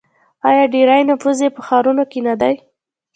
[0.49, 2.55] آیا ډیری نفوس یې په ښارونو کې نه دی؟